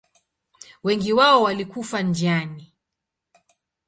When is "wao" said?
1.13-1.43